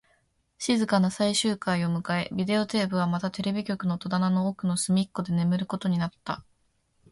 [0.57, 6.43] 静かな最終回を迎え、ビデオテープはまたテレビ局の戸棚の奥の隅っこで眠ることになった